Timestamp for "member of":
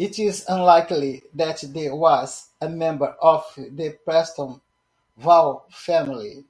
2.68-3.44